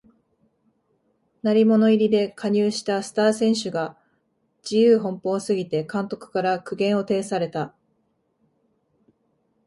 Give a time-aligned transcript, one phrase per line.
[1.43, 3.99] 鳴り物入りで加入したスター選手が
[4.63, 7.75] 自由奔放すぎて監督から苦言を呈された